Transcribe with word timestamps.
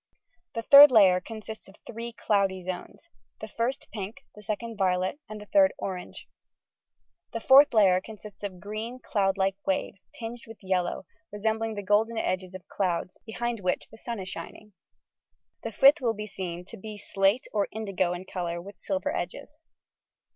The 0.55 0.63
third 0.63 0.89
layer 0.89 1.19
consists 1.21 1.67
of 1.67 1.75
three 1.85 2.11
cloudy 2.11 2.65
zones, 2.65 3.07
the 3.39 3.47
first 3.47 3.85
pink, 3.93 4.25
the 4.33 4.41
second 4.41 4.75
violet, 4.75 5.19
and 5.29 5.39
the 5.39 5.45
third 5.45 5.73
orange. 5.77 6.27
The 7.33 7.39
fourth 7.39 7.71
layer 7.71 8.01
consists 8.01 8.41
of 8.41 8.59
green, 8.59 8.97
cloud 8.97 9.37
like 9.37 9.57
waves, 9.63 10.07
tinged 10.15 10.47
with 10.47 10.57
yellow, 10.63 11.05
resembling 11.31 11.75
the 11.75 11.83
golden 11.83 12.17
edges 12.17 12.55
of 12.55 12.67
clouds, 12.67 13.19
behind 13.27 13.59
which 13.59 13.89
the 13.91 13.97
sun 13.99 14.19
is 14.19 14.27
shining. 14.27 14.73
The 15.61 15.71
fifth 15.71 16.01
will 16.01 16.15
be 16.15 16.25
seen 16.25 16.65
to 16.65 16.77
be 16.77 16.97
slate 16.97 17.45
or 17.53 17.67
indigo 17.71 18.11
in 18.13 18.25
colour, 18.25 18.59
with 18.59 18.79
silver 18.79 19.15
edges. 19.15 19.59